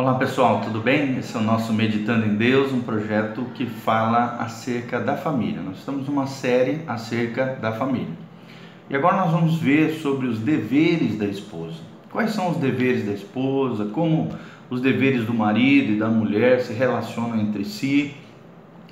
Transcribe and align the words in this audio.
Olá 0.00 0.14
pessoal, 0.14 0.62
tudo 0.62 0.80
bem? 0.80 1.18
Esse 1.18 1.36
é 1.36 1.38
o 1.38 1.42
nosso 1.42 1.74
Meditando 1.74 2.24
em 2.24 2.34
Deus, 2.34 2.72
um 2.72 2.80
projeto 2.80 3.44
que 3.54 3.66
fala 3.66 4.38
acerca 4.40 4.98
da 4.98 5.14
família. 5.14 5.60
Nós 5.60 5.76
estamos 5.76 6.08
numa 6.08 6.26
série 6.26 6.80
acerca 6.86 7.58
da 7.60 7.70
família. 7.72 8.14
E 8.88 8.96
agora 8.96 9.18
nós 9.18 9.30
vamos 9.30 9.58
ver 9.58 10.00
sobre 10.00 10.26
os 10.26 10.38
deveres 10.38 11.18
da 11.18 11.26
esposa. 11.26 11.82
Quais 12.10 12.30
são 12.30 12.50
os 12.50 12.56
deveres 12.56 13.04
da 13.04 13.12
esposa, 13.12 13.90
como 13.92 14.30
os 14.70 14.80
deveres 14.80 15.26
do 15.26 15.34
marido 15.34 15.92
e 15.92 15.98
da 15.98 16.08
mulher 16.08 16.62
se 16.62 16.72
relacionam 16.72 17.38
entre 17.38 17.62
si, 17.62 18.14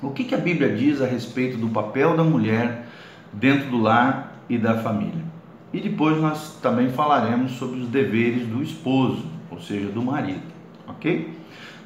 o 0.03 0.11
que, 0.11 0.23
que 0.23 0.35
a 0.35 0.39
Bíblia 0.39 0.75
diz 0.75 1.01
a 1.01 1.07
respeito 1.07 1.57
do 1.57 1.69
papel 1.69 2.15
da 2.15 2.23
mulher 2.23 2.85
dentro 3.33 3.71
do 3.71 3.79
lar 3.79 4.43
e 4.47 4.59
da 4.59 4.77
família. 4.77 5.25
E 5.73 5.79
depois 5.79 6.21
nós 6.21 6.59
também 6.61 6.89
falaremos 6.89 7.53
sobre 7.53 7.79
os 7.79 7.87
deveres 7.87 8.45
do 8.45 8.61
esposo, 8.61 9.25
ou 9.49 9.59
seja, 9.59 9.87
do 9.87 10.03
marido, 10.03 10.58
ok? 10.89 11.37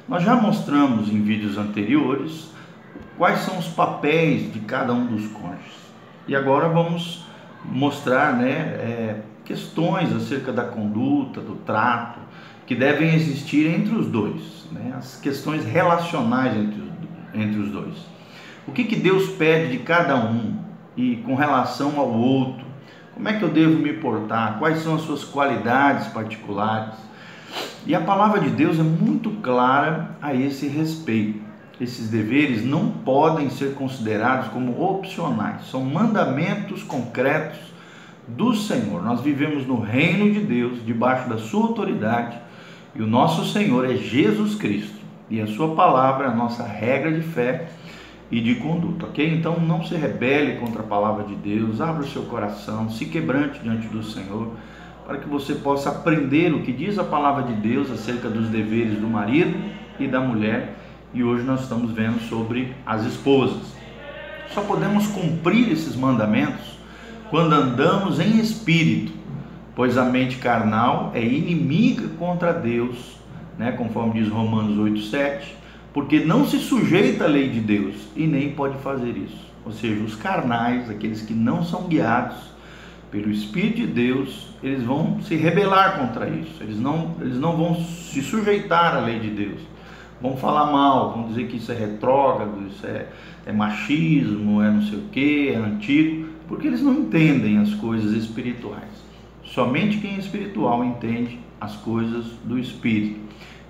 Nós 0.08 0.22
já 0.22 0.34
mostramos 0.34 1.08
em 1.08 1.22
vídeos 1.22 1.56
anteriores 1.56 2.52
quais 3.16 3.40
são 3.40 3.58
os 3.58 3.68
papéis 3.68 4.52
de 4.52 4.60
cada 4.60 4.92
um 4.92 5.06
dos 5.06 5.26
cônjuges. 5.28 5.84
E 6.26 6.34
agora 6.34 6.68
vamos 6.68 7.26
mostrar 7.64 8.34
né, 8.34 8.50
é, 8.50 9.20
questões 9.44 10.12
acerca 10.14 10.52
da 10.52 10.64
conduta, 10.64 11.40
do 11.40 11.56
trato, 11.56 12.20
que 12.66 12.74
devem 12.74 13.14
existir 13.14 13.66
entre 13.66 13.94
os 13.94 14.06
dois, 14.06 14.66
né, 14.72 14.94
as 14.96 15.20
questões 15.20 15.64
relacionais 15.64 16.56
entre, 16.56 16.82
entre 17.34 17.60
os 17.60 17.70
dois. 17.70 17.94
O 18.66 18.72
que, 18.72 18.84
que 18.84 18.96
Deus 18.96 19.28
pede 19.30 19.72
de 19.72 19.84
cada 19.84 20.16
um 20.16 20.58
e 20.96 21.16
com 21.16 21.34
relação 21.34 21.98
ao 22.00 22.10
outro? 22.10 22.64
Como 23.12 23.28
é 23.28 23.34
que 23.34 23.42
eu 23.42 23.50
devo 23.50 23.78
me 23.78 23.92
portar? 23.92 24.58
Quais 24.58 24.78
são 24.78 24.94
as 24.94 25.02
suas 25.02 25.22
qualidades 25.24 26.08
particulares? 26.08 26.94
E 27.86 27.94
a 27.94 28.00
palavra 28.00 28.40
de 28.40 28.48
Deus 28.48 28.78
é 28.78 28.82
muito 28.82 29.30
clara 29.42 30.16
a 30.22 30.34
esse 30.34 30.66
respeito. 30.66 31.40
Esses 31.78 32.08
deveres 32.08 32.64
não 32.64 32.88
podem 32.88 33.50
ser 33.50 33.74
considerados 33.74 34.48
como 34.48 34.80
opcionais, 34.82 35.66
são 35.66 35.84
mandamentos 35.84 36.82
concretos 36.82 37.58
do 38.26 38.54
Senhor. 38.54 39.02
Nós 39.02 39.20
vivemos 39.20 39.66
no 39.66 39.80
reino 39.80 40.32
de 40.32 40.40
Deus, 40.40 40.84
debaixo 40.86 41.28
da 41.28 41.36
sua 41.36 41.66
autoridade, 41.66 42.38
e 42.94 43.02
o 43.02 43.06
nosso 43.06 43.44
Senhor 43.52 43.84
é 43.84 43.96
Jesus 43.96 44.54
Cristo, 44.54 44.96
e 45.28 45.40
a 45.40 45.46
sua 45.46 45.74
palavra 45.74 46.26
é 46.26 46.30
a 46.30 46.34
nossa 46.34 46.62
regra 46.62 47.12
de 47.12 47.22
fé 47.22 47.68
e 48.30 48.40
de 48.40 48.54
conduta, 48.54 49.06
ok? 49.06 49.34
Então 49.34 49.60
não 49.60 49.84
se 49.84 49.94
rebele 49.94 50.58
contra 50.58 50.80
a 50.80 50.86
palavra 50.86 51.24
de 51.24 51.34
Deus, 51.34 51.80
abra 51.80 52.02
o 52.02 52.08
seu 52.08 52.22
coração, 52.22 52.88
se 52.88 53.04
quebrante 53.06 53.60
diante 53.60 53.88
do 53.88 54.02
Senhor, 54.02 54.52
para 55.06 55.18
que 55.18 55.28
você 55.28 55.54
possa 55.54 55.90
aprender 55.90 56.52
o 56.52 56.62
que 56.62 56.72
diz 56.72 56.98
a 56.98 57.04
palavra 57.04 57.42
de 57.44 57.54
Deus 57.54 57.90
acerca 57.90 58.28
dos 58.28 58.48
deveres 58.48 58.98
do 58.98 59.06
marido 59.06 59.54
e 59.98 60.06
da 60.06 60.20
mulher. 60.20 60.76
E 61.12 61.22
hoje 61.22 61.44
nós 61.44 61.62
estamos 61.62 61.92
vendo 61.92 62.20
sobre 62.28 62.74
as 62.84 63.04
esposas. 63.04 63.74
Só 64.52 64.62
podemos 64.62 65.06
cumprir 65.08 65.70
esses 65.70 65.96
mandamentos 65.96 66.78
quando 67.30 67.52
andamos 67.52 68.20
em 68.20 68.38
espírito, 68.38 69.12
pois 69.74 69.96
a 69.96 70.04
mente 70.04 70.36
carnal 70.36 71.10
é 71.14 71.24
inimiga 71.24 72.08
contra 72.18 72.52
Deus, 72.52 73.16
né? 73.58 73.72
conforme 73.72 74.20
diz 74.20 74.28
Romanos 74.28 74.76
8,7 74.78 75.64
porque 75.94 76.24
não 76.24 76.44
se 76.44 76.58
sujeita 76.58 77.24
à 77.24 77.28
lei 77.28 77.48
de 77.48 77.60
Deus 77.60 77.94
e 78.16 78.26
nem 78.26 78.50
pode 78.50 78.76
fazer 78.78 79.16
isso. 79.16 79.46
Ou 79.64 79.70
seja, 79.70 80.02
os 80.02 80.16
carnais, 80.16 80.90
aqueles 80.90 81.22
que 81.22 81.32
não 81.32 81.62
são 81.62 81.84
guiados 81.84 82.36
pelo 83.14 83.30
Espírito 83.30 83.76
de 83.76 83.86
Deus, 83.86 84.48
eles 84.60 84.82
vão 84.82 85.22
se 85.22 85.36
rebelar 85.36 86.00
contra 86.00 86.28
isso. 86.28 86.60
Eles 86.60 86.80
não, 86.80 87.14
eles 87.20 87.38
não 87.38 87.56
vão 87.56 87.76
se 87.76 88.20
sujeitar 88.20 88.96
à 88.96 89.00
lei 89.02 89.20
de 89.20 89.30
Deus. 89.30 89.60
Vão 90.20 90.36
falar 90.36 90.72
mal, 90.72 91.12
vão 91.12 91.28
dizer 91.28 91.46
que 91.46 91.58
isso 91.58 91.70
é 91.70 91.76
retrógrado, 91.76 92.66
isso 92.68 92.84
é, 92.84 93.06
é 93.46 93.52
machismo, 93.52 94.60
é 94.60 94.68
não 94.68 94.82
sei 94.82 94.98
o 94.98 95.02
que, 95.12 95.50
é 95.50 95.56
antigo, 95.56 96.28
porque 96.48 96.66
eles 96.66 96.82
não 96.82 96.92
entendem 96.92 97.58
as 97.58 97.72
coisas 97.74 98.10
espirituais. 98.16 99.04
Somente 99.44 99.98
quem 99.98 100.16
é 100.16 100.18
espiritual 100.18 100.84
entende 100.84 101.38
as 101.60 101.76
coisas 101.76 102.26
do 102.42 102.58
Espírito 102.58 103.20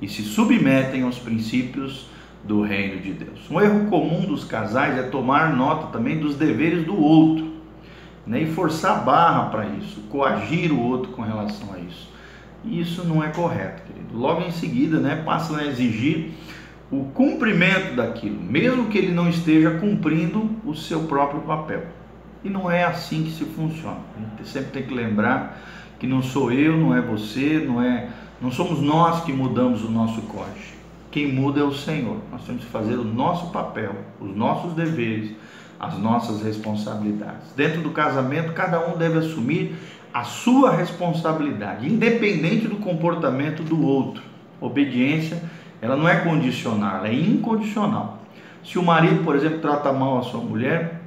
e 0.00 0.08
se 0.08 0.22
submetem 0.22 1.02
aos 1.02 1.18
princípios 1.18 2.06
do 2.44 2.62
reino 2.62 3.02
de 3.02 3.12
Deus. 3.12 3.50
Um 3.50 3.60
erro 3.60 3.90
comum 3.90 4.22
dos 4.22 4.42
casais 4.44 4.96
é 4.96 5.02
tomar 5.02 5.54
nota 5.54 5.88
também 5.88 6.18
dos 6.18 6.34
deveres 6.34 6.86
do 6.86 6.98
outro 6.98 7.53
né, 8.26 8.42
e 8.42 8.46
forçar 8.46 8.98
a 8.98 9.00
barra 9.00 9.44
para 9.50 9.66
isso, 9.66 10.00
coagir 10.10 10.72
o 10.72 10.80
outro 10.80 11.12
com 11.12 11.22
relação 11.22 11.72
a 11.74 11.78
isso. 11.78 12.12
E 12.64 12.80
isso 12.80 13.04
não 13.04 13.22
é 13.22 13.28
correto, 13.28 13.82
querido. 13.82 14.16
Logo 14.16 14.42
em 14.42 14.50
seguida, 14.50 14.98
né, 14.98 15.22
passa 15.24 15.58
a 15.58 15.66
exigir 15.66 16.30
o 16.90 17.04
cumprimento 17.12 17.94
daquilo, 17.96 18.40
mesmo 18.40 18.86
que 18.86 18.96
ele 18.96 19.12
não 19.12 19.28
esteja 19.28 19.72
cumprindo 19.72 20.50
o 20.64 20.74
seu 20.74 21.04
próprio 21.04 21.40
papel. 21.42 21.84
E 22.42 22.48
não 22.48 22.70
é 22.70 22.84
assim 22.84 23.24
que 23.24 23.30
se 23.30 23.44
funciona. 23.44 23.98
A 24.16 24.20
gente 24.20 24.48
sempre 24.48 24.70
tem 24.70 24.82
que 24.82 24.94
lembrar 24.94 25.60
que 25.98 26.06
não 26.06 26.22
sou 26.22 26.52
eu, 26.52 26.76
não 26.76 26.94
é 26.94 27.00
você, 27.00 27.62
não 27.66 27.82
é, 27.82 28.08
não 28.40 28.50
somos 28.50 28.80
nós 28.80 29.24
que 29.24 29.32
mudamos 29.32 29.82
o 29.82 29.90
nosso 29.90 30.20
código. 30.22 30.73
Quem 31.14 31.32
muda 31.32 31.60
é 31.60 31.62
o 31.62 31.72
Senhor. 31.72 32.16
Nós 32.32 32.42
temos 32.44 32.64
que 32.64 32.70
fazer 32.72 32.96
o 32.96 33.04
nosso 33.04 33.52
papel, 33.52 33.94
os 34.20 34.34
nossos 34.34 34.72
deveres, 34.72 35.30
as 35.78 35.96
nossas 35.96 36.42
responsabilidades. 36.42 37.52
Dentro 37.54 37.82
do 37.82 37.90
casamento, 37.90 38.52
cada 38.52 38.84
um 38.84 38.98
deve 38.98 39.18
assumir 39.18 39.76
a 40.12 40.24
sua 40.24 40.74
responsabilidade, 40.74 41.86
independente 41.86 42.66
do 42.66 42.78
comportamento 42.78 43.62
do 43.62 43.80
outro. 43.86 44.24
Obediência, 44.60 45.40
ela 45.80 45.96
não 45.96 46.08
é 46.08 46.16
condicional, 46.16 46.96
ela 46.96 47.08
é 47.08 47.14
incondicional. 47.14 48.18
Se 48.64 48.76
o 48.76 48.82
marido, 48.82 49.22
por 49.22 49.36
exemplo, 49.36 49.60
trata 49.60 49.92
mal 49.92 50.18
a 50.18 50.22
sua 50.22 50.40
mulher, 50.40 51.00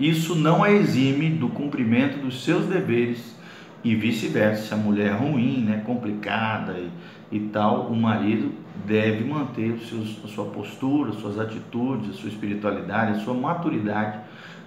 isso 0.00 0.34
não 0.34 0.64
a 0.64 0.72
exime 0.72 1.28
do 1.28 1.50
cumprimento 1.50 2.16
dos 2.16 2.42
seus 2.42 2.64
deveres 2.64 3.36
e 3.84 3.94
vice-versa. 3.94 4.68
Se 4.68 4.72
a 4.72 4.78
mulher 4.78 5.08
é 5.08 5.12
ruim, 5.14 5.66
né, 5.66 5.82
complicada 5.84 6.78
e, 6.78 7.36
e 7.36 7.40
tal, 7.40 7.88
o 7.88 7.94
marido 7.94 8.63
deve 8.84 9.24
manter 9.24 9.72
os 9.72 9.88
seus, 9.88 10.24
a 10.24 10.28
sua 10.28 10.46
postura, 10.46 11.12
suas 11.12 11.38
atitudes, 11.38 12.10
a 12.10 12.12
sua 12.14 12.28
espiritualidade, 12.28 13.20
a 13.20 13.24
sua 13.24 13.34
maturidade 13.34 14.18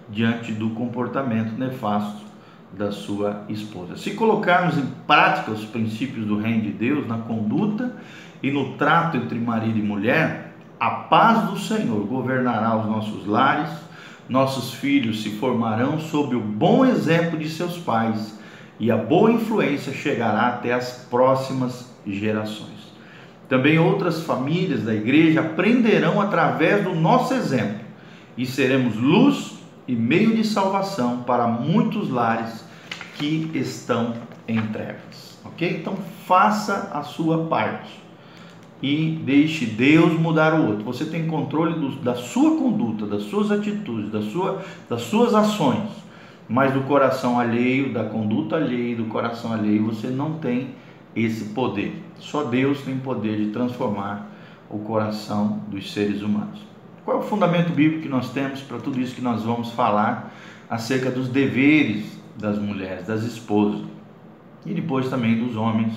diante 0.09 0.53
do 0.53 0.69
comportamento 0.71 1.57
nefasto 1.57 2.25
da 2.71 2.91
sua 2.91 3.43
esposa. 3.49 3.97
Se 3.97 4.11
colocarmos 4.11 4.77
em 4.77 4.85
prática 5.05 5.51
os 5.51 5.65
princípios 5.65 6.25
do 6.25 6.37
reino 6.37 6.61
de 6.61 6.71
Deus 6.71 7.07
na 7.07 7.17
conduta 7.17 7.95
e 8.41 8.51
no 8.51 8.73
trato 8.73 9.17
entre 9.17 9.39
marido 9.39 9.77
e 9.77 9.81
mulher, 9.81 10.53
a 10.79 10.89
paz 10.89 11.49
do 11.49 11.57
Senhor 11.57 12.05
governará 12.05 12.75
os 12.77 12.85
nossos 12.85 13.25
lares, 13.25 13.69
nossos 14.29 14.73
filhos 14.73 15.23
se 15.23 15.31
formarão 15.31 15.99
sob 15.99 16.35
o 16.35 16.41
bom 16.41 16.85
exemplo 16.85 17.39
de 17.39 17.49
seus 17.49 17.77
pais 17.77 18.37
e 18.79 18.91
a 18.91 18.97
boa 18.97 19.31
influência 19.31 19.93
chegará 19.93 20.47
até 20.47 20.73
as 20.73 21.05
próximas 21.09 21.89
gerações. 22.05 22.86
Também 23.49 23.79
outras 23.79 24.21
famílias 24.23 24.83
da 24.83 24.93
igreja 24.93 25.41
aprenderão 25.41 26.19
através 26.19 26.83
do 26.83 26.93
nosso 26.93 27.33
exemplo 27.33 27.79
e 28.37 28.45
seremos 28.45 28.95
luz 28.95 29.57
e 29.87 29.95
meio 29.95 30.35
de 30.35 30.43
salvação 30.43 31.23
para 31.23 31.47
muitos 31.47 32.09
lares 32.09 32.65
que 33.15 33.49
estão 33.53 34.13
em 34.47 34.61
trevas. 34.67 35.39
Ok? 35.45 35.77
Então 35.79 35.95
faça 36.25 36.91
a 36.93 37.03
sua 37.03 37.45
parte 37.45 38.07
e 38.81 39.19
deixe 39.23 39.65
Deus 39.65 40.13
mudar 40.19 40.53
o 40.53 40.67
outro. 40.67 40.83
Você 40.83 41.05
tem 41.05 41.25
controle 41.25 41.79
do, 41.79 41.95
da 41.97 42.15
sua 42.15 42.57
conduta, 42.57 43.05
das 43.05 43.23
suas 43.23 43.49
atitudes, 43.49 44.11
da 44.11 44.21
sua, 44.21 44.61
das 44.89 45.01
suas 45.03 45.33
ações, 45.33 45.89
mas 46.47 46.73
do 46.73 46.81
coração 46.81 47.39
alheio, 47.39 47.93
da 47.93 48.03
conduta 48.03 48.57
alheia, 48.57 48.95
do 48.95 49.05
coração 49.05 49.53
alheio, 49.53 49.85
você 49.85 50.07
não 50.07 50.33
tem 50.33 50.75
esse 51.23 51.45
poder. 51.45 52.03
Só 52.19 52.43
Deus 52.43 52.81
tem 52.81 52.97
poder 52.97 53.37
de 53.37 53.51
transformar 53.51 54.29
o 54.69 54.79
coração 54.79 55.61
dos 55.67 55.91
seres 55.91 56.21
humanos. 56.21 56.59
Qual 57.03 57.17
é 57.17 57.19
o 57.19 57.23
fundamento 57.23 57.71
bíblico 57.71 58.03
que 58.03 58.09
nós 58.09 58.31
temos 58.31 58.61
para 58.61 58.79
tudo 58.79 58.99
isso 58.99 59.15
que 59.15 59.21
nós 59.21 59.43
vamos 59.43 59.71
falar 59.71 60.33
acerca 60.69 61.09
dos 61.09 61.29
deveres 61.29 62.05
das 62.35 62.59
mulheres, 62.59 63.07
das 63.07 63.23
esposas 63.23 63.81
e 64.65 64.73
depois 64.73 65.09
também 65.09 65.37
dos 65.37 65.55
homens? 65.55 65.93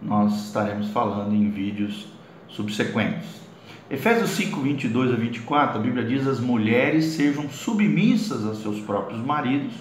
Nós 0.00 0.46
estaremos 0.46 0.88
falando 0.90 1.34
em 1.34 1.50
vídeos 1.50 2.06
subsequentes. 2.48 3.42
Efésios 3.90 4.30
5, 4.30 4.60
22 4.60 5.12
a 5.12 5.16
24, 5.16 5.78
a 5.78 5.82
Bíblia 5.82 6.04
diz: 6.04 6.26
As 6.26 6.40
mulheres 6.40 7.04
sejam 7.06 7.48
submissas 7.50 8.46
a 8.46 8.54
seus 8.54 8.80
próprios 8.80 9.20
maridos, 9.20 9.74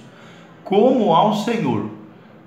como 0.63 1.13
ao 1.13 1.35
Senhor 1.35 1.89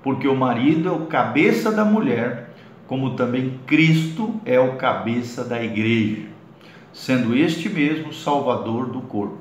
porque 0.05 0.27
o 0.27 0.35
marido 0.35 0.87
é 0.87 0.91
o 0.91 1.07
cabeça 1.07 1.71
da 1.71 1.83
mulher, 1.83 2.51
como 2.85 3.15
também 3.15 3.59
Cristo 3.65 4.39
é 4.45 4.59
o 4.59 4.75
cabeça 4.75 5.43
da 5.43 5.63
igreja, 5.63 6.27
sendo 6.93 7.35
este 7.35 7.67
mesmo 7.69 8.13
Salvador 8.13 8.91
do 8.91 9.01
corpo. 9.01 9.39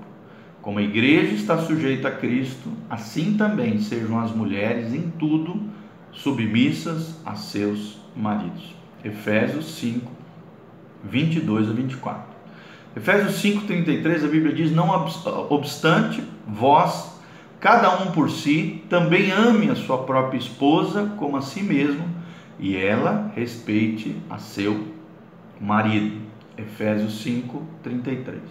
Como 0.62 0.78
a 0.78 0.82
igreja 0.82 1.34
está 1.34 1.58
sujeita 1.58 2.08
a 2.08 2.12
Cristo, 2.12 2.70
assim 2.88 3.36
também 3.36 3.78
sejam 3.78 4.18
as 4.18 4.34
mulheres 4.34 4.94
em 4.94 5.12
tudo 5.18 5.60
submissas 6.12 7.20
a 7.26 7.34
seus 7.34 7.98
maridos. 8.16 8.74
Efésios 9.04 9.66
5, 9.74 10.10
22 11.04 11.68
a 11.68 11.72
24. 11.74 12.22
Efésios 12.96 13.34
5:33 13.34 14.24
a 14.24 14.28
Bíblia 14.28 14.54
diz: 14.54 14.72
"Não 14.72 14.88
obstante, 15.50 16.24
vós, 16.48 17.13
cada 17.64 18.02
um 18.02 18.10
por 18.12 18.30
si, 18.30 18.82
também 18.90 19.30
ame 19.30 19.70
a 19.70 19.74
sua 19.74 19.96
própria 19.96 20.36
esposa 20.36 21.14
como 21.16 21.38
a 21.38 21.40
si 21.40 21.62
mesmo, 21.62 22.04
e 22.60 22.76
ela 22.76 23.32
respeite 23.34 24.14
a 24.28 24.36
seu 24.36 24.88
marido." 25.58 26.20
Efésios 26.58 27.22
5:33. 27.22 28.42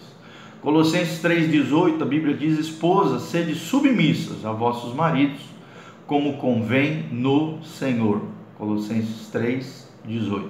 Colossenses 0.62 1.22
3:18 1.22 2.02
a 2.02 2.08
Bíblia 2.08 2.36
diz: 2.36 2.58
"Esposas, 2.58 3.22
sede 3.22 3.54
submissas 3.54 4.44
a 4.48 4.52
vossos 4.52 4.96
maridos, 4.96 5.42
como 6.08 6.38
convém 6.38 7.06
no 7.12 7.62
Senhor." 7.62 8.20
Colossenses 8.58 9.30
3:18. 9.32 10.50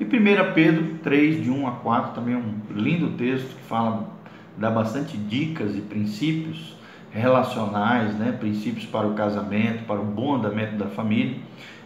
E 0.00 0.04
1 0.04 0.52
Pedro 0.52 0.98
3, 1.00 1.44
de 1.44 1.48
1 1.48 1.68
a 1.68 1.70
4, 1.70 2.12
também 2.12 2.34
é 2.34 2.38
um 2.38 2.54
lindo 2.74 3.10
texto 3.10 3.54
que 3.54 3.62
fala, 3.62 4.10
dá 4.58 4.68
bastante 4.68 5.16
dicas 5.16 5.76
e 5.76 5.80
princípios 5.80 6.73
relacionais, 7.14 8.14
né? 8.16 8.36
princípios 8.38 8.84
para 8.84 9.06
o 9.06 9.14
casamento, 9.14 9.84
para 9.84 10.00
o 10.00 10.04
bom 10.04 10.34
andamento 10.34 10.76
da 10.76 10.86
família. 10.86 11.36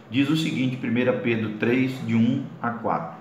Diz 0.09 0.29
o 0.29 0.35
seguinte, 0.35 0.75
1 0.75 1.21
Pedro 1.21 1.51
3, 1.59 2.05
de 2.05 2.15
1 2.15 2.43
a 2.61 2.71
4. 2.71 3.17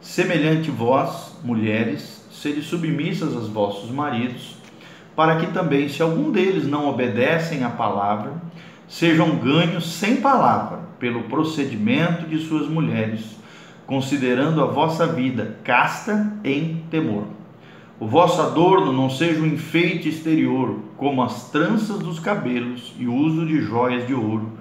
Semelhante 0.00 0.70
vós, 0.70 1.38
mulheres, 1.42 2.26
sede 2.30 2.62
submissas 2.62 3.34
aos 3.34 3.48
vossos 3.48 3.90
maridos, 3.90 4.56
para 5.16 5.36
que 5.36 5.48
também, 5.48 5.88
se 5.88 6.00
algum 6.00 6.30
deles 6.30 6.66
não 6.66 6.88
obedecem 6.88 7.64
à 7.64 7.68
palavra, 7.68 8.32
sejam 8.86 9.36
ganhos 9.36 9.92
sem 9.92 10.16
palavra 10.16 10.78
pelo 11.00 11.24
procedimento 11.24 12.26
de 12.26 12.38
suas 12.38 12.68
mulheres 12.68 13.38
considerando 13.88 14.62
a 14.62 14.66
vossa 14.66 15.06
vida 15.06 15.56
casta 15.64 16.30
em 16.44 16.84
temor. 16.90 17.24
O 18.00 18.06
vosso 18.06 18.40
adorno 18.40 18.92
não 18.92 19.10
seja 19.10 19.40
um 19.40 19.46
enfeite 19.46 20.08
exterior, 20.08 20.78
como 20.96 21.20
as 21.20 21.50
tranças 21.50 21.98
dos 21.98 22.20
cabelos 22.20 22.94
e 22.96 23.08
o 23.08 23.12
uso 23.12 23.44
de 23.44 23.60
joias 23.60 24.06
de 24.06 24.14
ouro, 24.14 24.52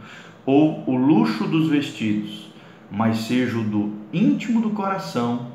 ou 0.44 0.84
o 0.88 0.96
luxo 0.96 1.44
dos 1.44 1.70
vestidos, 1.70 2.52
mas 2.90 3.18
seja 3.18 3.60
o 3.60 3.64
do 3.64 3.94
íntimo 4.12 4.60
do 4.60 4.72
coração, 4.72 5.52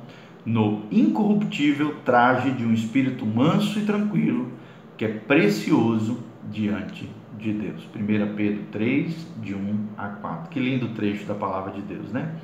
no 0.46 0.82
incorruptível 0.93 1.96
traje 2.05 2.52
de 2.52 2.64
um 2.64 2.73
espírito 2.73 3.26
manso 3.26 3.81
e 3.81 3.82
tranquilo, 3.82 4.52
que 4.96 5.05
é 5.05 5.08
precioso 5.08 6.20
diante 6.52 7.11
de 7.37 7.52
Deus. 7.52 7.88
1 7.96 8.37
Pedro 8.37 8.62
3, 8.70 9.26
de 9.43 9.55
1 9.56 9.87
a 9.99 10.06
4. 10.06 10.50
Que 10.50 10.61
lindo 10.61 10.90
trecho 10.90 11.25
da 11.26 11.34
palavra 11.34 11.73
de 11.73 11.82
Deus, 11.82 12.12
né? 12.12 12.37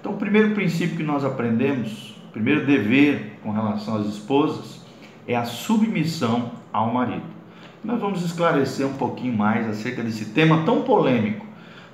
Então, 0.00 0.12
o 0.12 0.16
primeiro 0.16 0.54
princípio 0.54 0.96
que 0.96 1.02
nós 1.02 1.22
aprendemos, 1.22 2.16
o 2.28 2.32
primeiro 2.32 2.64
dever 2.64 3.38
com 3.42 3.50
relação 3.50 3.96
às 3.96 4.06
esposas, 4.06 4.85
é 5.26 5.36
a 5.36 5.44
submissão 5.44 6.52
ao 6.72 6.92
marido. 6.92 7.36
Nós 7.84 8.00
vamos 8.00 8.24
esclarecer 8.24 8.86
um 8.86 8.94
pouquinho 8.94 9.36
mais 9.36 9.68
acerca 9.68 10.02
desse 10.02 10.26
tema 10.26 10.64
tão 10.64 10.82
polêmico 10.82 11.46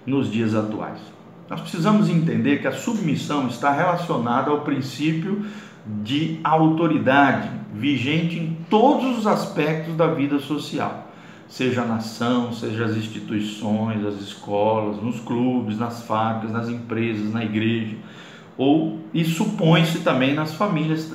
nos 0.07 0.31
dias 0.31 0.55
atuais. 0.55 0.99
Nós 1.49 1.61
precisamos 1.61 2.09
entender 2.09 2.61
que 2.61 2.67
a 2.67 2.73
submissão 2.73 3.47
está 3.47 3.71
relacionada 3.73 4.51
ao 4.51 4.63
princípio 4.63 5.45
de 5.87 6.41
autoridade 6.43 7.51
vigente 7.75 8.39
em 8.39 8.57
todos 8.71 9.19
os 9.19 9.27
aspectos 9.27 9.95
da 9.97 10.07
vida 10.07 10.39
social, 10.39 11.09
seja 11.49 11.83
a 11.83 11.87
nação, 11.87 12.53
seja 12.53 12.85
as 12.85 12.97
instituições, 12.97 14.05
as 14.05 14.21
escolas, 14.21 15.03
nos 15.03 15.21
clubes, 15.21 15.79
nas 15.79 16.03
fábricas, 16.05 16.53
nas 16.53 16.69
empresas, 16.69 17.33
na 17.33 17.45
igreja, 17.45 17.97
ou 18.57 19.01
e 19.13 19.25
supõe-se 19.25 20.01
também 20.01 20.35
nas 20.35 20.55
famílias 20.55 21.15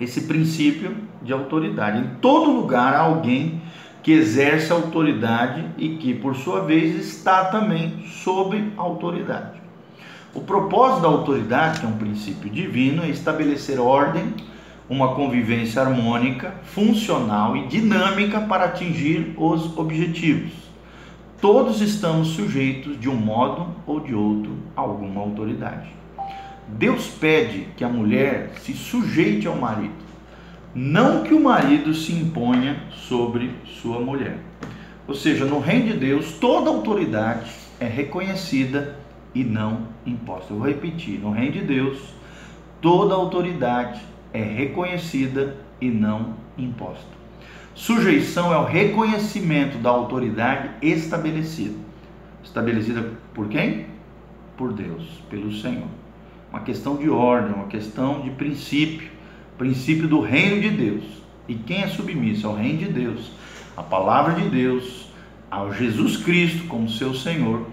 esse 0.00 0.22
princípio 0.22 0.96
de 1.22 1.32
autoridade. 1.32 1.98
Em 1.98 2.14
todo 2.20 2.50
lugar 2.50 2.94
há 2.94 3.00
alguém 3.00 3.60
que 4.02 4.12
exerce 4.12 4.72
autoridade 4.72 5.64
e 5.76 5.96
que, 5.96 6.14
por 6.14 6.34
sua 6.34 6.64
vez, 6.64 6.96
está 6.96 7.44
também 7.46 8.04
sob 8.06 8.72
autoridade. 8.76 9.60
O 10.32 10.40
propósito 10.40 11.02
da 11.02 11.08
autoridade, 11.08 11.80
que 11.80 11.86
é 11.86 11.88
um 11.88 11.98
princípio 11.98 12.48
divino, 12.48 13.02
é 13.02 13.08
estabelecer 13.08 13.78
ordem, 13.78 14.32
uma 14.88 15.14
convivência 15.14 15.82
harmônica, 15.82 16.54
funcional 16.64 17.56
e 17.56 17.66
dinâmica 17.66 18.40
para 18.40 18.64
atingir 18.64 19.34
os 19.36 19.76
objetivos. 19.76 20.52
Todos 21.40 21.80
estamos 21.80 22.28
sujeitos, 22.28 22.98
de 22.98 23.08
um 23.08 23.14
modo 23.14 23.68
ou 23.86 24.00
de 24.00 24.14
outro, 24.14 24.52
a 24.76 24.80
alguma 24.80 25.20
autoridade. 25.20 25.88
Deus 26.78 27.08
pede 27.08 27.66
que 27.76 27.84
a 27.84 27.88
mulher 27.88 28.52
se 28.60 28.72
sujeite 28.72 29.46
ao 29.46 29.56
marido, 29.56 29.92
não 30.74 31.24
que 31.24 31.34
o 31.34 31.40
marido 31.40 31.92
se 31.92 32.12
imponha 32.12 32.84
sobre 32.92 33.50
sua 33.64 34.00
mulher. 34.00 34.38
Ou 35.06 35.14
seja, 35.14 35.44
no 35.44 35.58
reino 35.58 35.92
de 35.92 35.98
Deus, 35.98 36.32
toda 36.32 36.70
autoridade 36.70 37.50
é 37.80 37.86
reconhecida 37.86 38.96
e 39.34 39.42
não 39.42 39.88
imposta. 40.06 40.52
Eu 40.52 40.58
vou 40.58 40.68
repetir: 40.68 41.18
no 41.18 41.32
reino 41.32 41.52
de 41.52 41.62
Deus, 41.62 42.14
toda 42.80 43.14
autoridade 43.14 44.00
é 44.32 44.42
reconhecida 44.42 45.56
e 45.80 45.90
não 45.90 46.34
imposta. 46.56 47.18
Sujeição 47.74 48.52
é 48.52 48.56
o 48.56 48.64
reconhecimento 48.64 49.78
da 49.78 49.90
autoridade 49.90 50.70
estabelecida. 50.82 51.74
Estabelecida 52.44 53.12
por 53.34 53.48
quem? 53.48 53.86
Por 54.56 54.72
Deus, 54.72 55.22
pelo 55.28 55.52
Senhor 55.52 55.88
uma 56.50 56.60
questão 56.60 56.96
de 56.96 57.08
ordem, 57.08 57.54
uma 57.54 57.66
questão 57.66 58.20
de 58.20 58.30
princípio, 58.30 59.08
princípio 59.56 60.08
do 60.08 60.20
reino 60.20 60.60
de 60.60 60.70
Deus. 60.70 61.04
E 61.48 61.54
quem 61.54 61.82
é 61.82 61.88
submisso 61.88 62.46
ao 62.46 62.54
reino 62.54 62.78
de 62.78 62.86
Deus, 62.86 63.32
à 63.76 63.82
palavra 63.82 64.34
de 64.34 64.48
Deus, 64.48 65.10
ao 65.50 65.72
Jesus 65.72 66.16
Cristo 66.16 66.66
como 66.66 66.88
seu 66.88 67.14
Senhor, 67.14 67.66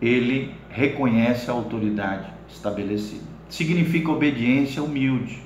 ele 0.00 0.54
reconhece 0.68 1.50
a 1.50 1.54
autoridade 1.54 2.28
estabelecida. 2.48 3.24
Significa 3.48 4.10
obediência 4.10 4.82
humilde 4.82 5.40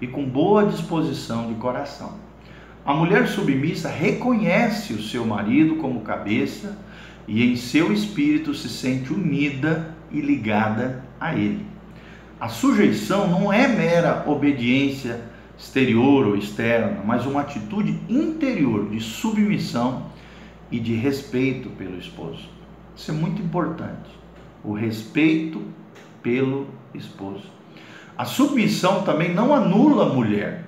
e 0.00 0.06
com 0.06 0.24
boa 0.24 0.64
disposição 0.64 1.48
de 1.48 1.54
coração. 1.54 2.14
A 2.84 2.94
mulher 2.94 3.28
submissa 3.28 3.90
reconhece 3.90 4.94
o 4.94 5.02
seu 5.02 5.26
marido 5.26 5.76
como 5.76 6.00
cabeça 6.00 6.78
e 7.26 7.44
em 7.44 7.56
seu 7.56 7.92
espírito 7.92 8.54
se 8.54 8.68
sente 8.68 9.12
unida 9.12 9.94
e 10.10 10.20
ligada 10.20 11.04
a 11.20 11.34
ele. 11.34 11.77
A 12.40 12.48
sujeição 12.48 13.26
não 13.26 13.52
é 13.52 13.66
mera 13.66 14.22
obediência 14.24 15.20
exterior 15.58 16.24
ou 16.24 16.36
externa, 16.36 17.02
mas 17.04 17.26
uma 17.26 17.40
atitude 17.40 18.00
interior 18.08 18.88
de 18.90 19.00
submissão 19.00 20.06
e 20.70 20.78
de 20.78 20.94
respeito 20.94 21.68
pelo 21.70 21.98
esposo. 21.98 22.48
Isso 22.94 23.10
é 23.10 23.14
muito 23.14 23.42
importante. 23.42 24.08
O 24.62 24.72
respeito 24.72 25.60
pelo 26.22 26.68
esposo. 26.94 27.42
A 28.16 28.24
submissão 28.24 29.02
também 29.02 29.34
não 29.34 29.52
anula 29.52 30.06
a 30.06 30.14
mulher, 30.14 30.64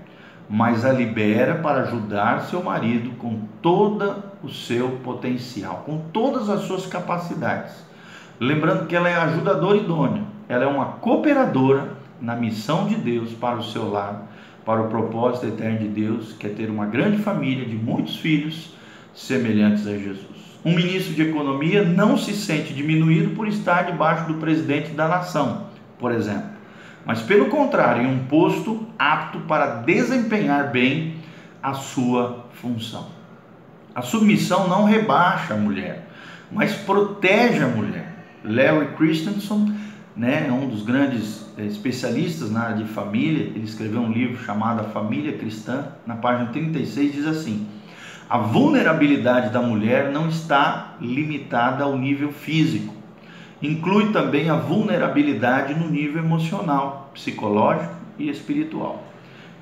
mas 0.48 0.84
a 0.84 0.92
libera 0.92 1.54
para 1.54 1.82
ajudar 1.82 2.46
seu 2.46 2.64
marido 2.64 3.10
com 3.16 3.42
todo 3.62 4.24
o 4.42 4.48
seu 4.48 4.98
potencial, 5.04 5.84
com 5.86 5.98
todas 6.12 6.50
as 6.50 6.62
suas 6.62 6.86
capacidades. 6.86 7.74
Lembrando 8.40 8.88
que 8.88 8.96
ela 8.96 9.08
é 9.08 9.14
ajudadora 9.14 9.76
idônea 9.76 10.29
ela 10.50 10.64
é 10.64 10.66
uma 10.66 10.86
cooperadora 10.86 11.92
na 12.20 12.34
missão 12.34 12.88
de 12.88 12.96
Deus 12.96 13.30
para 13.30 13.58
o 13.58 13.62
seu 13.62 13.88
lar, 13.88 14.26
para 14.66 14.82
o 14.82 14.88
propósito 14.88 15.46
eterno 15.46 15.78
de 15.78 15.86
Deus, 15.86 16.32
que 16.32 16.44
é 16.48 16.50
ter 16.50 16.68
uma 16.68 16.86
grande 16.86 17.18
família 17.18 17.64
de 17.64 17.76
muitos 17.76 18.16
filhos 18.16 18.74
semelhantes 19.14 19.86
a 19.86 19.92
Jesus. 19.92 20.58
Um 20.64 20.74
ministro 20.74 21.14
de 21.14 21.22
economia 21.22 21.84
não 21.84 22.18
se 22.18 22.32
sente 22.32 22.74
diminuído 22.74 23.30
por 23.36 23.46
estar 23.46 23.84
debaixo 23.84 24.26
do 24.26 24.34
presidente 24.34 24.90
da 24.90 25.06
nação, 25.06 25.68
por 26.00 26.10
exemplo, 26.10 26.50
mas 27.06 27.22
pelo 27.22 27.46
contrário, 27.46 28.02
em 28.02 28.12
um 28.12 28.26
posto 28.26 28.88
apto 28.98 29.38
para 29.42 29.76
desempenhar 29.82 30.72
bem 30.72 31.14
a 31.62 31.74
sua 31.74 32.46
função. 32.54 33.06
A 33.94 34.02
submissão 34.02 34.66
não 34.66 34.84
rebaixa 34.84 35.54
a 35.54 35.56
mulher, 35.56 36.08
mas 36.50 36.74
protege 36.74 37.62
a 37.62 37.68
mulher. 37.68 38.10
Larry 38.42 38.88
Christensen 38.96 39.74
né, 40.16 40.50
um 40.50 40.68
dos 40.68 40.82
grandes 40.82 41.46
é, 41.56 41.64
especialistas 41.64 42.50
na 42.50 42.60
área 42.60 42.76
de 42.76 42.84
família, 42.92 43.44
ele 43.44 43.64
escreveu 43.64 44.00
um 44.00 44.12
livro 44.12 44.42
chamado 44.42 44.80
A 44.80 44.84
Família 44.84 45.36
Cristã, 45.38 45.88
na 46.06 46.16
página 46.16 46.50
36 46.50 47.12
diz 47.12 47.26
assim: 47.26 47.66
A 48.28 48.38
vulnerabilidade 48.38 49.50
da 49.50 49.62
mulher 49.62 50.10
não 50.10 50.28
está 50.28 50.96
limitada 51.00 51.84
ao 51.84 51.96
nível 51.96 52.32
físico. 52.32 52.94
Inclui 53.62 54.10
também 54.10 54.48
a 54.48 54.56
vulnerabilidade 54.56 55.74
no 55.74 55.88
nível 55.88 56.22
emocional, 56.22 57.10
psicológico 57.12 57.94
e 58.18 58.28
espiritual. 58.30 59.04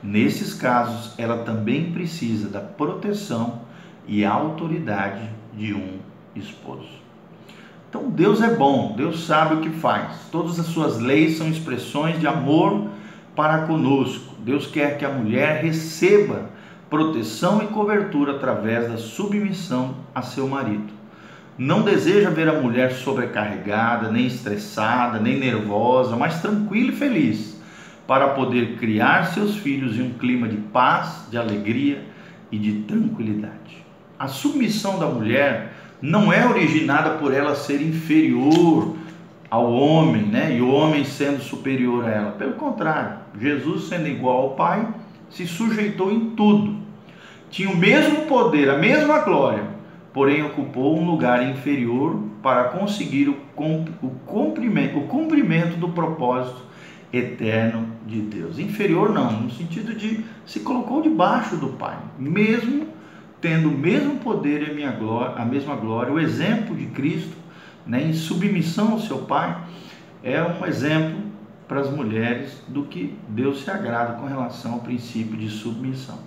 Nesses 0.02 0.54
casos, 0.54 1.18
ela 1.18 1.38
também 1.38 1.90
precisa 1.90 2.48
da 2.48 2.60
proteção 2.60 3.62
e 4.06 4.24
autoridade 4.24 5.28
de 5.56 5.74
um 5.74 5.98
esposo. 6.36 7.07
Então 7.88 8.10
Deus 8.10 8.42
é 8.42 8.54
bom, 8.54 8.94
Deus 8.96 9.24
sabe 9.24 9.54
o 9.54 9.60
que 9.60 9.70
faz. 9.70 10.28
Todas 10.30 10.60
as 10.60 10.66
suas 10.66 11.00
leis 11.00 11.38
são 11.38 11.48
expressões 11.48 12.20
de 12.20 12.26
amor 12.26 12.88
para 13.34 13.66
conosco. 13.66 14.34
Deus 14.40 14.66
quer 14.66 14.98
que 14.98 15.04
a 15.04 15.10
mulher 15.10 15.62
receba 15.62 16.50
proteção 16.90 17.62
e 17.62 17.66
cobertura 17.68 18.32
através 18.32 18.88
da 18.90 18.98
submissão 18.98 19.94
a 20.14 20.22
seu 20.22 20.46
marido. 20.46 20.98
Não 21.56 21.82
deseja 21.82 22.30
ver 22.30 22.48
a 22.48 22.60
mulher 22.60 22.92
sobrecarregada, 22.92 24.10
nem 24.10 24.26
estressada, 24.26 25.18
nem 25.18 25.38
nervosa, 25.38 26.14
mas 26.14 26.40
tranquila 26.40 26.92
e 26.92 26.96
feliz, 26.96 27.60
para 28.06 28.28
poder 28.28 28.76
criar 28.76 29.26
seus 29.34 29.56
filhos 29.56 29.96
em 29.96 30.02
um 30.02 30.14
clima 30.14 30.46
de 30.46 30.56
paz, 30.56 31.26
de 31.30 31.36
alegria 31.36 32.04
e 32.52 32.58
de 32.58 32.82
tranquilidade. 32.82 33.84
A 34.18 34.28
submissão 34.28 34.98
da 34.98 35.06
mulher 35.06 35.72
não 36.00 36.32
é 36.32 36.46
originada 36.46 37.10
por 37.18 37.32
ela 37.34 37.54
ser 37.54 37.82
inferior 37.82 38.94
ao 39.50 39.72
homem, 39.72 40.22
né? 40.22 40.56
E 40.56 40.60
o 40.60 40.70
homem 40.70 41.04
sendo 41.04 41.42
superior 41.42 42.04
a 42.04 42.10
ela. 42.10 42.30
Pelo 42.32 42.52
contrário, 42.52 43.18
Jesus 43.40 43.84
sendo 43.84 44.08
igual 44.08 44.42
ao 44.42 44.50
Pai, 44.50 44.86
se 45.30 45.46
sujeitou 45.46 46.12
em 46.12 46.30
tudo. 46.30 46.76
Tinha 47.50 47.70
o 47.70 47.76
mesmo 47.76 48.26
poder, 48.26 48.68
a 48.68 48.78
mesma 48.78 49.20
glória, 49.20 49.64
porém 50.12 50.42
ocupou 50.42 50.98
um 50.98 51.06
lugar 51.10 51.48
inferior 51.48 52.22
para 52.42 52.64
conseguir 52.64 53.28
o 53.28 53.36
cumprimento, 54.26 54.98
o 54.98 55.06
cumprimento 55.06 55.76
do 55.76 55.88
propósito 55.88 56.62
eterno 57.12 57.86
de 58.06 58.20
Deus. 58.20 58.58
Inferior 58.58 59.12
não, 59.12 59.32
no 59.32 59.50
sentido 59.50 59.94
de 59.94 60.24
se 60.44 60.60
colocou 60.60 61.02
debaixo 61.02 61.56
do 61.56 61.68
Pai, 61.68 61.96
mesmo 62.18 62.86
tendo 63.40 63.68
o 63.68 63.76
mesmo 63.76 64.16
poder 64.16 64.66
e 64.66 64.70
a, 64.70 64.74
minha 64.74 64.90
glória, 64.90 65.36
a 65.36 65.44
mesma 65.44 65.76
glória, 65.76 66.12
o 66.12 66.18
exemplo 66.18 66.74
de 66.74 66.86
Cristo, 66.86 67.36
né, 67.86 68.02
em 68.02 68.12
submissão 68.12 68.92
ao 68.92 69.00
seu 69.00 69.18
Pai, 69.18 69.56
é 70.22 70.42
um 70.42 70.66
exemplo 70.66 71.18
para 71.66 71.80
as 71.80 71.90
mulheres 71.90 72.62
do 72.66 72.84
que 72.84 73.14
Deus 73.28 73.62
se 73.62 73.70
agrada 73.70 74.14
com 74.14 74.26
relação 74.26 74.74
ao 74.74 74.80
princípio 74.80 75.36
de 75.36 75.48
submissão. 75.48 76.18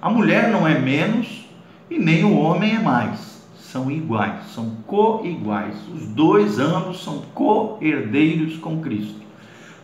A 0.00 0.10
mulher 0.10 0.48
não 0.48 0.66
é 0.66 0.78
menos 0.78 1.46
e 1.90 1.98
nem 1.98 2.24
o 2.24 2.36
homem 2.36 2.76
é 2.76 2.78
mais. 2.78 3.42
São 3.58 3.90
iguais, 3.90 4.46
são 4.54 4.76
co-iguais. 4.86 5.76
Os 5.94 6.06
dois 6.08 6.58
ambos 6.58 7.02
são 7.02 7.22
co-herdeiros 7.34 8.58
com 8.58 8.80
Cristo. 8.80 9.22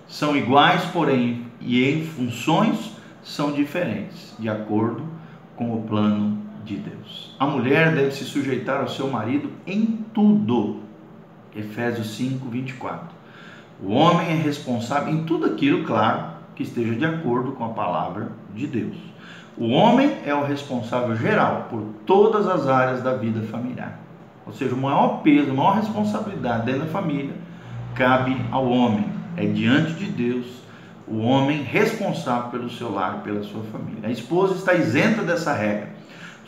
São 0.07 0.37
iguais, 0.37 0.85
porém, 0.87 1.47
e 1.61 1.83
em 1.85 2.05
funções 2.05 2.93
são 3.23 3.53
diferentes, 3.53 4.35
de 4.39 4.49
acordo 4.49 5.03
com 5.57 5.75
o 5.75 5.83
plano 5.83 6.48
de 6.69 6.77
Deus. 6.77 7.35
A 7.39 7.47
mulher 7.47 7.95
deve 7.95 8.11
se 8.13 8.25
sujeitar 8.25 8.81
ao 8.81 8.89
seu 8.89 9.09
marido 9.11 9.51
em 9.67 10.05
tudo. 10.13 10.81
Efésios 11.57 12.15
5, 12.17 12.49
24. 12.49 13.09
O 13.83 13.93
homem 13.93 14.29
é 14.29 14.35
responsável 14.35 15.13
em 15.13 15.25
tudo 15.25 15.47
aquilo, 15.47 15.85
claro, 15.85 16.33
que 16.55 16.63
esteja 16.63 16.95
de 16.95 17.05
acordo 17.05 17.53
com 17.53 17.65
a 17.65 17.71
palavra 17.71 18.33
de 18.55 18.67
Deus. 18.67 18.97
O 19.57 19.71
homem 19.71 20.19
é 20.25 20.35
o 20.35 20.45
responsável 20.45 21.17
geral 21.17 21.67
por 21.71 21.83
todas 22.05 22.47
as 22.47 22.69
áreas 22.69 23.03
da 23.03 23.15
vida 23.15 23.41
familiar. 23.43 23.99
Ou 24.47 24.53
seja, 24.53 24.75
o 24.75 24.79
maior 24.79 25.23
peso, 25.23 25.51
a 25.51 25.55
maior 25.55 25.77
responsabilidade 25.77 26.67
dentro 26.67 26.83
da 26.83 26.87
família 26.87 27.35
cabe 27.95 28.37
ao 28.51 28.69
homem. 28.69 29.05
É 29.37 29.47
diante 29.47 29.93
de 29.95 30.07
Deus 30.07 30.47
o 31.07 31.19
homem 31.21 31.63
responsável 31.63 32.51
pelo 32.51 32.71
seu 32.71 32.93
lar 32.93 33.23
pela 33.23 33.43
sua 33.43 33.63
família. 33.65 34.09
A 34.09 34.11
esposa 34.11 34.55
está 34.55 34.75
isenta 34.75 35.23
dessa 35.23 35.53
regra. 35.53 35.98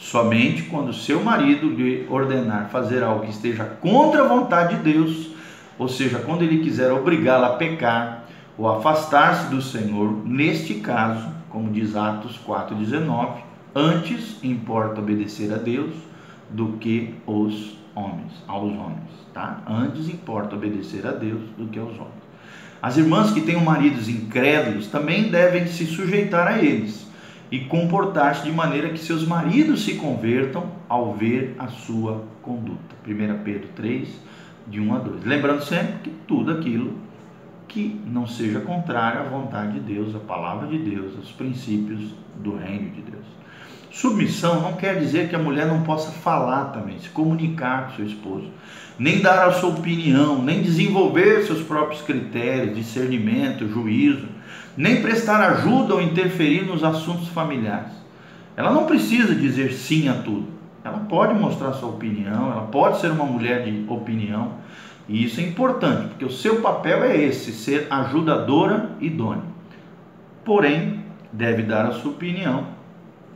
Somente 0.00 0.62
quando 0.62 0.94
seu 0.94 1.22
marido 1.22 1.68
lhe 1.68 2.06
ordenar 2.08 2.70
fazer 2.70 3.02
algo 3.02 3.26
que 3.26 3.30
esteja 3.30 3.64
contra 3.64 4.22
a 4.22 4.26
vontade 4.26 4.76
de 4.76 4.92
Deus, 4.92 5.28
ou 5.78 5.88
seja, 5.88 6.18
quando 6.18 6.42
ele 6.42 6.64
quiser 6.64 6.90
obrigá-la 6.90 7.48
a 7.48 7.56
pecar 7.56 8.24
ou 8.56 8.66
afastar-se 8.66 9.50
do 9.50 9.60
Senhor, 9.60 10.26
neste 10.26 10.74
caso, 10.74 11.28
como 11.50 11.70
diz 11.70 11.94
Atos 11.94 12.40
4,19, 12.48 13.42
antes 13.74 14.42
importa 14.42 15.00
obedecer 15.00 15.52
a 15.52 15.58
Deus 15.58 15.92
do 16.48 16.78
que 16.78 17.14
os 17.26 17.76
homens, 17.94 18.32
aos 18.48 18.72
homens, 18.72 19.10
tá? 19.34 19.62
Antes 19.68 20.08
importa 20.08 20.56
obedecer 20.56 21.06
a 21.06 21.12
Deus 21.12 21.42
do 21.58 21.68
que 21.68 21.78
aos 21.78 21.92
homens. 21.92 22.30
As 22.80 22.96
irmãs 22.96 23.32
que 23.32 23.42
tenham 23.42 23.60
maridos 23.60 24.08
incrédulos 24.08 24.86
também 24.86 25.30
devem 25.30 25.66
se 25.66 25.84
sujeitar 25.84 26.48
a 26.48 26.58
eles 26.58 27.09
e 27.50 27.60
comportar-se 27.60 28.44
de 28.44 28.52
maneira 28.52 28.90
que 28.90 28.98
seus 28.98 29.26
maridos 29.26 29.84
se 29.84 29.94
convertam 29.94 30.70
ao 30.88 31.14
ver 31.14 31.56
a 31.58 31.66
sua 31.66 32.24
conduta. 32.42 32.94
1 33.06 33.42
Pedro 33.42 33.68
3, 33.74 34.08
de 34.68 34.80
1 34.80 34.94
a 34.94 34.98
2. 34.98 35.24
Lembrando 35.24 35.64
sempre 35.64 35.94
que 36.04 36.10
tudo 36.28 36.52
aquilo 36.52 36.94
que 37.66 38.00
não 38.06 38.26
seja 38.26 38.60
contrário 38.60 39.20
à 39.20 39.24
vontade 39.24 39.74
de 39.74 39.80
Deus, 39.80 40.14
à 40.14 40.18
palavra 40.18 40.68
de 40.68 40.78
Deus, 40.78 41.16
aos 41.16 41.30
princípios 41.32 42.00
do 42.36 42.56
reino 42.56 42.90
de 42.90 43.02
Deus. 43.02 43.24
Submissão 43.90 44.60
não 44.60 44.74
quer 44.74 45.00
dizer 45.00 45.28
que 45.28 45.34
a 45.34 45.38
mulher 45.38 45.66
não 45.66 45.82
possa 45.82 46.12
falar 46.12 46.66
também, 46.66 46.98
se 47.00 47.08
comunicar 47.08 47.88
com 47.88 47.96
seu 47.96 48.06
esposo, 48.06 48.48
nem 48.96 49.20
dar 49.20 49.48
a 49.48 49.52
sua 49.52 49.70
opinião, 49.70 50.40
nem 50.40 50.62
desenvolver 50.62 51.42
seus 51.44 51.62
próprios 51.62 52.00
critérios, 52.02 52.76
discernimento, 52.76 53.68
juízo 53.68 54.28
nem 54.76 55.02
prestar 55.02 55.40
ajuda 55.40 55.94
ou 55.94 56.02
interferir 56.02 56.62
nos 56.62 56.82
assuntos 56.82 57.28
familiares. 57.28 57.92
Ela 58.56 58.70
não 58.70 58.86
precisa 58.86 59.34
dizer 59.34 59.72
sim 59.72 60.08
a 60.08 60.14
tudo. 60.14 60.48
Ela 60.84 60.98
pode 61.00 61.34
mostrar 61.34 61.72
sua 61.72 61.90
opinião, 61.90 62.50
ela 62.50 62.62
pode 62.62 63.00
ser 63.00 63.10
uma 63.10 63.24
mulher 63.24 63.64
de 63.64 63.84
opinião, 63.88 64.52
e 65.08 65.24
isso 65.24 65.40
é 65.40 65.42
importante, 65.42 66.08
porque 66.08 66.24
o 66.24 66.30
seu 66.30 66.62
papel 66.62 67.04
é 67.04 67.16
esse, 67.16 67.52
ser 67.52 67.86
ajudadora 67.90 68.90
idônea. 69.00 69.42
Porém, 70.44 71.04
deve 71.30 71.62
dar 71.62 71.84
a 71.84 71.92
sua 71.92 72.12
opinião, 72.12 72.68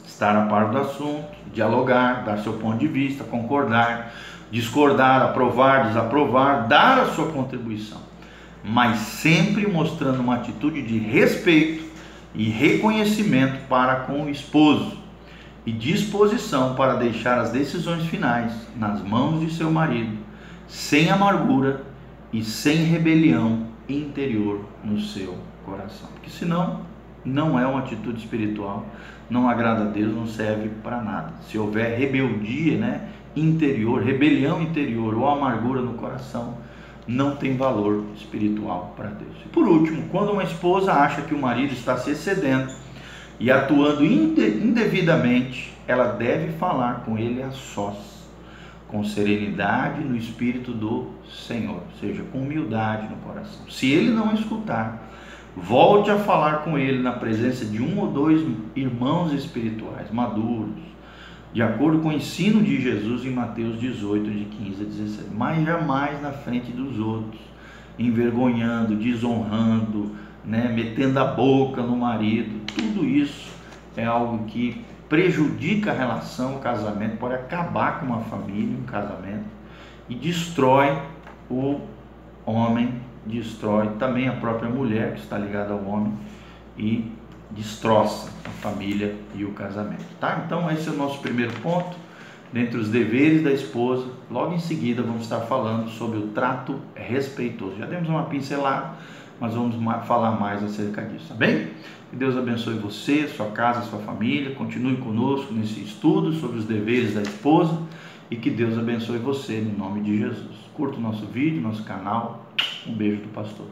estar 0.06 0.34
a 0.36 0.46
par 0.46 0.70
do 0.70 0.78
assunto, 0.78 1.26
dialogar, 1.52 2.24
dar 2.24 2.38
seu 2.38 2.54
ponto 2.54 2.78
de 2.78 2.88
vista, 2.88 3.24
concordar, 3.24 4.14
discordar, 4.50 5.22
aprovar, 5.22 5.88
desaprovar, 5.88 6.66
dar 6.66 7.00
a 7.00 7.06
sua 7.06 7.30
contribuição 7.30 8.13
mas 8.64 8.98
sempre 8.98 9.66
mostrando 9.66 10.20
uma 10.20 10.36
atitude 10.36 10.80
de 10.80 10.98
respeito 10.98 11.84
e 12.34 12.44
reconhecimento 12.48 13.68
para 13.68 13.96
com 13.96 14.24
o 14.24 14.30
esposo 14.30 14.96
e 15.66 15.70
disposição 15.70 16.74
para 16.74 16.94
deixar 16.94 17.38
as 17.38 17.50
decisões 17.50 18.06
finais 18.06 18.52
nas 18.76 19.02
mãos 19.02 19.40
de 19.40 19.54
seu 19.54 19.70
marido, 19.70 20.16
sem 20.66 21.10
amargura 21.10 21.82
e 22.32 22.42
sem 22.42 22.84
rebelião 22.84 23.66
interior 23.88 24.64
no 24.82 24.98
seu 24.98 25.36
coração. 25.64 26.08
Porque 26.14 26.30
senão 26.30 26.80
não 27.24 27.58
é 27.58 27.66
uma 27.66 27.80
atitude 27.80 28.18
espiritual, 28.18 28.86
não 29.28 29.48
agrada 29.48 29.82
a 29.84 29.86
Deus, 29.86 30.14
não 30.14 30.26
serve 30.26 30.70
para 30.82 31.02
nada. 31.02 31.34
Se 31.48 31.58
houver 31.58 31.98
rebeldia, 31.98 32.78
né, 32.78 33.08
interior, 33.36 34.02
rebelião 34.02 34.60
interior 34.60 35.14
ou 35.14 35.28
amargura 35.28 35.80
no 35.80 35.94
coração, 35.94 36.58
não 37.06 37.36
tem 37.36 37.56
valor 37.56 38.04
espiritual 38.16 38.94
para 38.96 39.08
Deus. 39.08 39.36
E 39.44 39.48
por 39.48 39.66
último, 39.66 40.08
quando 40.10 40.32
uma 40.32 40.42
esposa 40.42 40.92
acha 40.92 41.22
que 41.22 41.34
o 41.34 41.38
marido 41.38 41.72
está 41.72 41.96
se 41.96 42.10
excedendo 42.10 42.72
e 43.38 43.50
atuando 43.50 44.04
indevidamente, 44.04 45.72
ela 45.86 46.12
deve 46.12 46.52
falar 46.52 47.04
com 47.04 47.18
ele 47.18 47.42
a 47.42 47.50
sós, 47.50 47.96
com 48.88 49.04
serenidade 49.04 50.02
no 50.02 50.16
espírito 50.16 50.72
do 50.72 51.10
Senhor, 51.28 51.82
ou 51.82 52.00
seja, 52.00 52.22
com 52.32 52.38
humildade 52.38 53.08
no 53.08 53.16
coração. 53.16 53.68
Se 53.68 53.90
ele 53.90 54.10
não 54.10 54.32
escutar, 54.34 55.10
volte 55.56 56.10
a 56.10 56.18
falar 56.18 56.58
com 56.58 56.78
ele 56.78 57.02
na 57.02 57.12
presença 57.12 57.64
de 57.64 57.82
um 57.82 57.98
ou 57.98 58.10
dois 58.10 58.42
irmãos 58.74 59.32
espirituais 59.32 60.10
maduros 60.10 60.94
de 61.54 61.62
acordo 61.62 62.00
com 62.00 62.08
o 62.08 62.12
ensino 62.12 62.60
de 62.60 62.82
Jesus 62.82 63.24
em 63.24 63.30
Mateus 63.30 63.78
18, 63.78 64.28
de 64.28 64.44
15 64.46 64.82
a 64.82 64.84
16. 64.84 65.32
Mas 65.32 65.64
jamais 65.64 66.20
na 66.20 66.32
frente 66.32 66.72
dos 66.72 66.98
outros, 66.98 67.40
envergonhando, 67.96 68.96
desonrando, 68.96 70.10
né, 70.44 70.68
metendo 70.74 71.16
a 71.20 71.24
boca 71.24 71.80
no 71.80 71.96
marido. 71.96 72.60
Tudo 72.66 73.04
isso 73.04 73.52
é 73.96 74.04
algo 74.04 74.46
que 74.46 74.84
prejudica 75.08 75.92
a 75.92 75.94
relação, 75.94 76.56
o 76.56 76.58
casamento, 76.58 77.18
pode 77.18 77.34
acabar 77.34 78.00
com 78.00 78.06
uma 78.06 78.20
família, 78.22 78.76
um 78.76 78.82
casamento, 78.82 79.44
e 80.08 80.14
destrói 80.16 80.98
o 81.48 81.80
homem, 82.44 82.94
destrói 83.24 83.90
também 83.96 84.26
a 84.26 84.32
própria 84.32 84.68
mulher 84.68 85.14
que 85.14 85.20
está 85.20 85.38
ligada 85.38 85.72
ao 85.72 85.84
homem 85.84 86.14
e 86.76 87.12
destroça 87.54 88.30
a 88.44 88.50
família 88.50 89.14
e 89.34 89.44
o 89.44 89.52
casamento, 89.52 90.04
tá? 90.20 90.42
Então 90.46 90.70
esse 90.70 90.88
é 90.88 90.92
o 90.92 90.96
nosso 90.96 91.20
primeiro 91.20 91.52
ponto, 91.60 91.96
dentre 92.52 92.78
os 92.78 92.88
deveres 92.88 93.42
da 93.42 93.52
esposa. 93.52 94.06
Logo 94.30 94.54
em 94.54 94.58
seguida 94.58 95.02
vamos 95.02 95.22
estar 95.22 95.40
falando 95.40 95.88
sobre 95.90 96.18
o 96.18 96.28
trato 96.28 96.80
respeitoso. 96.94 97.76
Já 97.78 97.86
demos 97.86 98.08
uma 98.08 98.24
pincelada, 98.24 98.92
mas 99.40 99.54
vamos 99.54 99.76
falar 100.06 100.32
mais 100.32 100.62
acerca 100.62 101.02
disso, 101.02 101.28
tá 101.28 101.34
bem? 101.34 101.68
Que 102.10 102.16
Deus 102.16 102.36
abençoe 102.36 102.74
você, 102.74 103.26
sua 103.28 103.50
casa, 103.50 103.82
sua 103.82 103.98
família. 104.00 104.54
Continue 104.54 104.96
conosco 104.96 105.52
nesse 105.52 105.80
estudo 105.80 106.32
sobre 106.32 106.58
os 106.58 106.64
deveres 106.64 107.14
da 107.14 107.22
esposa 107.22 107.76
e 108.30 108.36
que 108.36 108.50
Deus 108.50 108.78
abençoe 108.78 109.18
você 109.18 109.60
no 109.60 109.76
nome 109.76 110.00
de 110.00 110.18
Jesus. 110.18 110.54
Curta 110.74 110.98
o 110.98 111.00
nosso 111.00 111.26
vídeo, 111.26 111.60
nosso 111.60 111.82
canal. 111.84 112.46
Um 112.86 112.94
beijo 112.94 113.22
do 113.22 113.28
pastor. 113.28 113.66